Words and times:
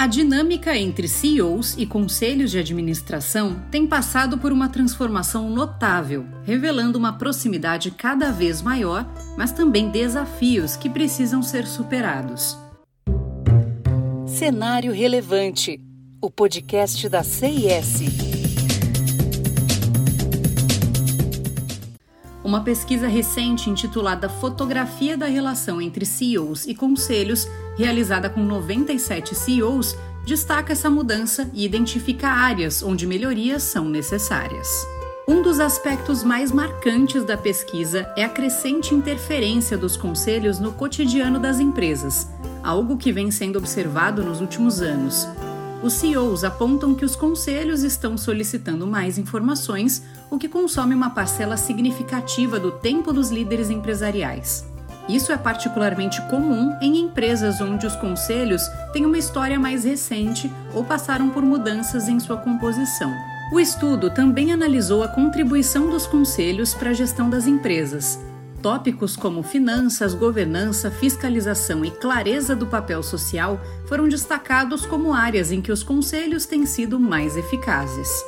A 0.00 0.06
dinâmica 0.06 0.74
entre 0.78 1.06
CEOs 1.06 1.76
e 1.76 1.84
conselhos 1.84 2.50
de 2.50 2.58
administração 2.58 3.62
tem 3.70 3.86
passado 3.86 4.38
por 4.38 4.50
uma 4.50 4.66
transformação 4.66 5.50
notável, 5.50 6.24
revelando 6.42 6.98
uma 6.98 7.18
proximidade 7.18 7.90
cada 7.90 8.32
vez 8.32 8.62
maior, 8.62 9.06
mas 9.36 9.52
também 9.52 9.90
desafios 9.90 10.74
que 10.74 10.88
precisam 10.88 11.42
ser 11.42 11.66
superados. 11.66 12.56
Cenário 14.26 14.90
Relevante 14.90 15.78
o 16.22 16.30
podcast 16.30 17.06
da 17.06 17.22
CIS. 17.22 18.29
Uma 22.50 22.64
pesquisa 22.64 23.06
recente 23.06 23.70
intitulada 23.70 24.28
Fotografia 24.28 25.16
da 25.16 25.26
Relação 25.26 25.80
entre 25.80 26.04
CEOs 26.04 26.66
e 26.66 26.74
Conselhos, 26.74 27.46
realizada 27.78 28.28
com 28.28 28.42
97 28.42 29.36
CEOs, 29.36 29.96
destaca 30.26 30.72
essa 30.72 30.90
mudança 30.90 31.48
e 31.54 31.64
identifica 31.64 32.26
áreas 32.26 32.82
onde 32.82 33.06
melhorias 33.06 33.62
são 33.62 33.88
necessárias. 33.88 34.84
Um 35.28 35.42
dos 35.42 35.60
aspectos 35.60 36.24
mais 36.24 36.50
marcantes 36.50 37.22
da 37.22 37.36
pesquisa 37.36 38.12
é 38.16 38.24
a 38.24 38.28
crescente 38.28 38.96
interferência 38.96 39.78
dos 39.78 39.96
conselhos 39.96 40.58
no 40.58 40.72
cotidiano 40.72 41.38
das 41.38 41.60
empresas, 41.60 42.26
algo 42.64 42.96
que 42.96 43.12
vem 43.12 43.30
sendo 43.30 43.60
observado 43.60 44.24
nos 44.24 44.40
últimos 44.40 44.82
anos. 44.82 45.24
Os 45.82 45.94
CEOs 45.94 46.44
apontam 46.44 46.94
que 46.94 47.06
os 47.06 47.16
conselhos 47.16 47.82
estão 47.82 48.18
solicitando 48.18 48.86
mais 48.86 49.16
informações, 49.16 50.02
o 50.30 50.36
que 50.36 50.46
consome 50.46 50.94
uma 50.94 51.10
parcela 51.10 51.56
significativa 51.56 52.60
do 52.60 52.70
tempo 52.70 53.14
dos 53.14 53.30
líderes 53.30 53.70
empresariais. 53.70 54.66
Isso 55.08 55.32
é 55.32 55.38
particularmente 55.38 56.20
comum 56.28 56.76
em 56.82 56.98
empresas 56.98 57.62
onde 57.62 57.86
os 57.86 57.96
conselhos 57.96 58.62
têm 58.92 59.06
uma 59.06 59.16
história 59.16 59.58
mais 59.58 59.84
recente 59.84 60.52
ou 60.74 60.84
passaram 60.84 61.30
por 61.30 61.42
mudanças 61.42 62.08
em 62.08 62.20
sua 62.20 62.36
composição. 62.36 63.10
O 63.50 63.58
estudo 63.58 64.10
também 64.10 64.52
analisou 64.52 65.02
a 65.02 65.08
contribuição 65.08 65.88
dos 65.88 66.06
conselhos 66.06 66.74
para 66.74 66.90
a 66.90 66.94
gestão 66.94 67.28
das 67.28 67.46
empresas, 67.46 68.20
Tópicos 68.62 69.16
como 69.16 69.42
finanças, 69.42 70.12
governança, 70.12 70.90
fiscalização 70.90 71.82
e 71.82 71.90
clareza 71.90 72.54
do 72.54 72.66
papel 72.66 73.02
social 73.02 73.58
foram 73.86 74.06
destacados 74.06 74.84
como 74.84 75.14
áreas 75.14 75.50
em 75.50 75.62
que 75.62 75.72
os 75.72 75.82
conselhos 75.82 76.44
têm 76.44 76.66
sido 76.66 77.00
mais 77.00 77.38
eficazes. 77.38 78.22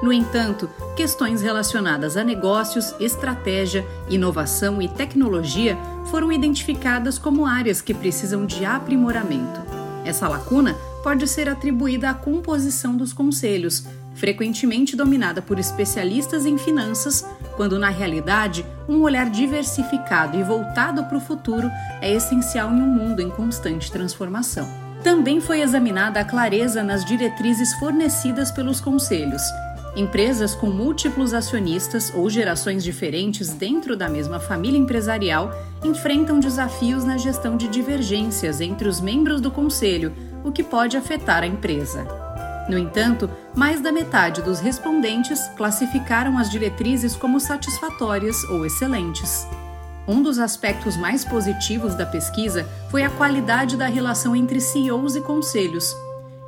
No 0.00 0.12
entanto, 0.12 0.68
questões 0.96 1.42
relacionadas 1.42 2.16
a 2.16 2.22
negócios, 2.22 2.94
estratégia, 3.00 3.86
inovação 4.08 4.80
e 4.80 4.88
tecnologia 4.88 5.76
foram 6.06 6.30
identificadas 6.30 7.18
como 7.18 7.44
áreas 7.46 7.80
que 7.80 7.94
precisam 7.94 8.46
de 8.46 8.64
aprimoramento. 8.64 9.60
Essa 10.04 10.28
lacuna 10.28 10.76
pode 11.02 11.26
ser 11.28 11.48
atribuída 11.48 12.10
à 12.10 12.14
composição 12.14 12.96
dos 12.96 13.12
conselhos, 13.12 13.84
frequentemente 14.14 14.96
dominada 14.96 15.42
por 15.42 15.58
especialistas 15.58 16.46
em 16.46 16.56
finanças, 16.56 17.26
quando 17.56 17.78
na 17.78 17.88
realidade 17.88 18.64
um 18.88 19.00
olhar 19.02 19.28
diversificado 19.30 20.38
e 20.38 20.42
voltado 20.42 21.04
para 21.04 21.16
o 21.16 21.20
futuro 21.20 21.70
é 22.00 22.12
essencial 22.12 22.70
em 22.72 22.80
um 22.80 22.94
mundo 22.94 23.20
em 23.20 23.30
constante 23.30 23.90
transformação. 23.90 24.68
Também 25.02 25.40
foi 25.40 25.60
examinada 25.60 26.20
a 26.20 26.24
clareza 26.24 26.82
nas 26.82 27.04
diretrizes 27.04 27.72
fornecidas 27.74 28.50
pelos 28.52 28.80
conselhos. 28.80 29.42
Empresas 29.94 30.54
com 30.54 30.68
múltiplos 30.68 31.34
acionistas 31.34 32.10
ou 32.14 32.30
gerações 32.30 32.82
diferentes 32.82 33.50
dentro 33.50 33.94
da 33.94 34.08
mesma 34.08 34.40
família 34.40 34.78
empresarial 34.78 35.52
enfrentam 35.84 36.40
desafios 36.40 37.04
na 37.04 37.18
gestão 37.18 37.58
de 37.58 37.68
divergências 37.68 38.62
entre 38.62 38.88
os 38.88 39.02
membros 39.02 39.38
do 39.38 39.50
conselho, 39.50 40.14
o 40.42 40.50
que 40.50 40.62
pode 40.62 40.96
afetar 40.96 41.42
a 41.42 41.46
empresa. 41.46 42.06
No 42.70 42.78
entanto, 42.78 43.28
mais 43.54 43.82
da 43.82 43.92
metade 43.92 44.40
dos 44.40 44.60
respondentes 44.60 45.46
classificaram 45.56 46.38
as 46.38 46.50
diretrizes 46.50 47.14
como 47.14 47.38
satisfatórias 47.38 48.42
ou 48.44 48.64
excelentes. 48.64 49.46
Um 50.08 50.22
dos 50.22 50.38
aspectos 50.38 50.96
mais 50.96 51.22
positivos 51.22 51.94
da 51.94 52.06
pesquisa 52.06 52.66
foi 52.90 53.02
a 53.02 53.10
qualidade 53.10 53.76
da 53.76 53.86
relação 53.86 54.34
entre 54.34 54.58
CEOs 54.58 55.16
e 55.16 55.20
conselhos. 55.20 55.94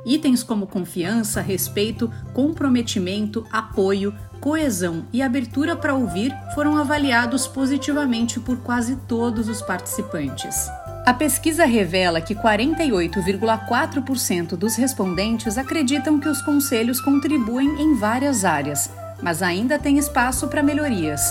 Itens 0.05 0.43
como 0.43 0.67
confiança, 0.67 1.41
respeito, 1.41 2.11
comprometimento, 2.33 3.43
apoio, 3.51 4.13
coesão 4.39 5.07
e 5.11 5.23
abertura 5.23 5.75
para 5.75 5.95
ouvir 5.95 6.31
foram 6.53 6.77
avaliados 6.77 7.47
positivamente 7.47 8.39
por 8.39 8.57
quase 8.57 8.95
todos 9.07 9.49
os 9.49 9.63
participantes. 9.63 10.69
A 11.05 11.13
pesquisa 11.13 11.65
revela 11.65 12.21
que 12.21 12.35
48,4% 12.35 14.55
dos 14.55 14.75
respondentes 14.75 15.57
acreditam 15.57 16.19
que 16.19 16.29
os 16.29 16.39
conselhos 16.41 17.01
contribuem 17.01 17.81
em 17.81 17.95
várias 17.95 18.45
áreas, 18.45 18.91
mas 19.21 19.41
ainda 19.41 19.79
tem 19.79 19.97
espaço 19.97 20.47
para 20.47 20.63
melhorias. 20.63 21.21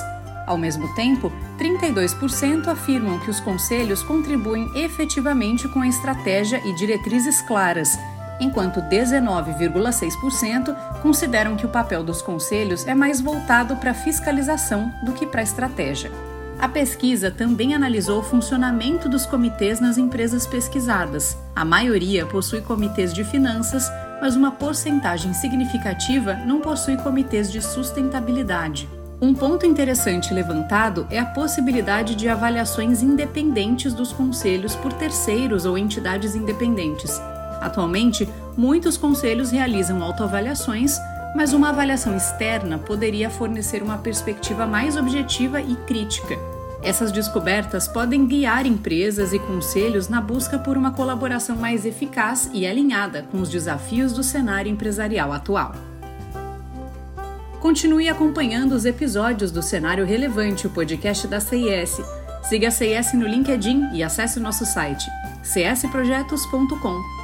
Ao 0.46 0.58
mesmo 0.58 0.94
tempo, 0.94 1.32
32% 1.58 2.68
afirmam 2.68 3.18
que 3.18 3.30
os 3.30 3.40
conselhos 3.40 4.02
contribuem 4.02 4.70
efetivamente 4.74 5.66
com 5.68 5.80
a 5.80 5.88
estratégia 5.88 6.60
e 6.64 6.74
diretrizes 6.74 7.40
claras, 7.42 7.98
enquanto 8.40 8.80
19,6% 8.82 10.74
consideram 11.02 11.56
que 11.56 11.66
o 11.66 11.70
papel 11.70 12.02
dos 12.02 12.22
conselhos 12.22 12.86
é 12.86 12.94
mais 12.94 13.20
voltado 13.20 13.76
para 13.76 13.94
fiscalização 13.94 14.92
do 15.02 15.12
que 15.12 15.26
para 15.26 15.42
estratégia. 15.42 16.10
A 16.58 16.68
pesquisa 16.68 17.30
também 17.30 17.74
analisou 17.74 18.20
o 18.20 18.22
funcionamento 18.22 19.08
dos 19.08 19.26
comitês 19.26 19.80
nas 19.80 19.98
empresas 19.98 20.46
pesquisadas. 20.46 21.36
A 21.54 21.64
maioria 21.64 22.24
possui 22.24 22.60
comitês 22.60 23.12
de 23.12 23.24
finanças, 23.24 23.90
mas 24.20 24.36
uma 24.36 24.52
porcentagem 24.52 25.34
significativa 25.34 26.34
não 26.46 26.60
possui 26.60 26.96
comitês 26.96 27.50
de 27.50 27.60
sustentabilidade. 27.60 28.88
Um 29.20 29.34
ponto 29.34 29.64
interessante 29.64 30.34
levantado 30.34 31.06
é 31.10 31.18
a 31.18 31.26
possibilidade 31.26 32.14
de 32.14 32.28
avaliações 32.28 33.02
independentes 33.02 33.94
dos 33.94 34.12
conselhos 34.12 34.74
por 34.76 34.92
terceiros 34.92 35.64
ou 35.64 35.78
entidades 35.78 36.34
independentes. 36.34 37.20
Atualmente, 37.64 38.28
muitos 38.58 38.98
conselhos 38.98 39.50
realizam 39.50 40.02
autoavaliações, 40.02 40.98
mas 41.34 41.54
uma 41.54 41.70
avaliação 41.70 42.14
externa 42.14 42.76
poderia 42.76 43.30
fornecer 43.30 43.82
uma 43.82 43.96
perspectiva 43.96 44.66
mais 44.66 44.98
objetiva 44.98 45.62
e 45.62 45.74
crítica. 45.86 46.38
Essas 46.82 47.10
descobertas 47.10 47.88
podem 47.88 48.26
guiar 48.26 48.66
empresas 48.66 49.32
e 49.32 49.38
conselhos 49.38 50.10
na 50.10 50.20
busca 50.20 50.58
por 50.58 50.76
uma 50.76 50.92
colaboração 50.92 51.56
mais 51.56 51.86
eficaz 51.86 52.50
e 52.52 52.66
alinhada 52.66 53.22
com 53.32 53.40
os 53.40 53.48
desafios 53.48 54.12
do 54.12 54.22
cenário 54.22 54.70
empresarial 54.70 55.32
atual. 55.32 55.74
Continue 57.60 58.10
acompanhando 58.10 58.72
os 58.72 58.84
episódios 58.84 59.50
do 59.50 59.62
Cenário 59.62 60.04
Relevante, 60.04 60.66
o 60.66 60.70
podcast 60.70 61.26
da 61.26 61.40
CIS. 61.40 61.98
Siga 62.42 62.68
a 62.68 62.70
CIS 62.70 63.14
no 63.14 63.26
LinkedIn 63.26 63.94
e 63.94 64.02
acesse 64.02 64.38
o 64.38 64.42
nosso 64.42 64.66
site 64.66 65.06
csprojetos.com. 65.42 67.23